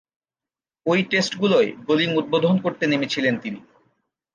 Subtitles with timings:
[0.85, 3.59] ঐ টেস্টগুলোয় বোলিং উদ্বোধন করতে নেমেছিলেন তিনি।